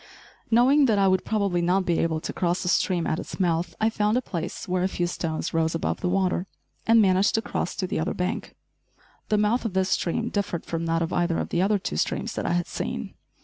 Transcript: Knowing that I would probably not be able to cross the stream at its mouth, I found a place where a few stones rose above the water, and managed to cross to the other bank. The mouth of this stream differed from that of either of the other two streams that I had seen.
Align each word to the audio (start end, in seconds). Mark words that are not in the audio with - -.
Knowing 0.49 0.85
that 0.87 0.97
I 0.97 1.07
would 1.07 1.23
probably 1.23 1.61
not 1.61 1.85
be 1.85 1.99
able 1.99 2.19
to 2.21 2.33
cross 2.33 2.63
the 2.63 2.67
stream 2.69 3.05
at 3.05 3.19
its 3.19 3.39
mouth, 3.39 3.75
I 3.79 3.91
found 3.91 4.17
a 4.17 4.21
place 4.23 4.67
where 4.67 4.81
a 4.81 4.87
few 4.87 5.05
stones 5.05 5.53
rose 5.53 5.75
above 5.75 6.01
the 6.01 6.09
water, 6.09 6.47
and 6.87 6.99
managed 6.99 7.35
to 7.35 7.41
cross 7.43 7.75
to 7.75 7.85
the 7.85 7.99
other 7.99 8.15
bank. 8.15 8.55
The 9.29 9.37
mouth 9.37 9.63
of 9.63 9.73
this 9.73 9.89
stream 9.89 10.29
differed 10.29 10.65
from 10.65 10.87
that 10.87 11.03
of 11.03 11.13
either 11.13 11.37
of 11.37 11.49
the 11.49 11.61
other 11.61 11.77
two 11.77 11.97
streams 11.97 12.33
that 12.33 12.47
I 12.47 12.53
had 12.53 12.65
seen. 12.65 13.13